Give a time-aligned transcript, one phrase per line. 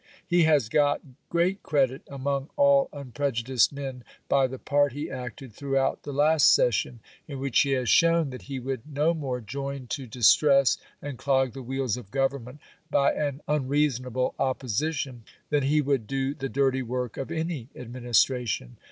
[0.25, 6.01] He has got great credit among all unprejudiced men, by the part he acted throughout
[6.01, 10.07] the last session, in which he has shown, that he would no more join to
[10.07, 12.59] distress and clog the wheels of government,
[12.89, 18.77] by an unreasonable opposition, than he would do the dirty work of any administration.